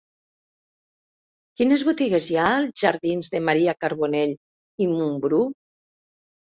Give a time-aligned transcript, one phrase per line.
[1.61, 4.37] Quines botigues hi ha als jardins de Maria Carbonell
[4.89, 5.45] i Mumbrú?